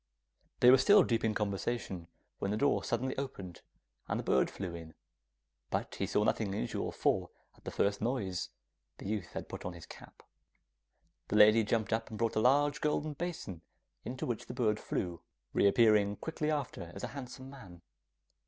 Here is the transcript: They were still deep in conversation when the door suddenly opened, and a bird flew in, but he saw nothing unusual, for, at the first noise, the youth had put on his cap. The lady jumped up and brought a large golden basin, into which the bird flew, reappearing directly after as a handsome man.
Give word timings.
They 0.61 0.71
were 0.71 0.79
still 0.79 1.03
deep 1.03 1.23
in 1.23 1.35
conversation 1.35 2.07
when 2.39 2.49
the 2.49 2.57
door 2.57 2.83
suddenly 2.83 3.15
opened, 3.19 3.61
and 4.07 4.19
a 4.19 4.23
bird 4.23 4.49
flew 4.49 4.73
in, 4.73 4.95
but 5.69 5.93
he 5.93 6.07
saw 6.07 6.23
nothing 6.23 6.47
unusual, 6.47 6.91
for, 6.91 7.29
at 7.55 7.65
the 7.65 7.69
first 7.69 8.01
noise, 8.01 8.49
the 8.97 9.05
youth 9.05 9.33
had 9.33 9.47
put 9.47 9.63
on 9.63 9.73
his 9.73 9.85
cap. 9.85 10.23
The 11.27 11.35
lady 11.35 11.63
jumped 11.63 11.93
up 11.93 12.09
and 12.09 12.17
brought 12.17 12.35
a 12.35 12.39
large 12.41 12.81
golden 12.81 13.13
basin, 13.13 13.61
into 14.03 14.25
which 14.25 14.47
the 14.47 14.55
bird 14.55 14.79
flew, 14.79 15.21
reappearing 15.53 16.15
directly 16.15 16.49
after 16.49 16.91
as 16.95 17.03
a 17.03 17.09
handsome 17.13 17.51
man. 17.51 17.83